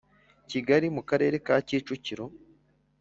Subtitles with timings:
[0.49, 2.25] Kigali mu karere ka kicukiro